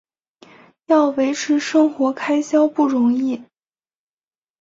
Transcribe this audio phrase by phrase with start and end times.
[0.87, 3.43] 要维持生活开销不容易